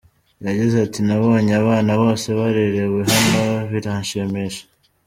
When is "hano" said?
3.11-3.43